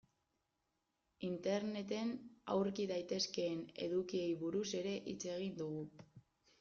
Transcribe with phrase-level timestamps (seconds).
[1.27, 2.13] Interneten
[2.55, 5.85] aurki daitezkeen edukiei buruz ere hitz egin dugu.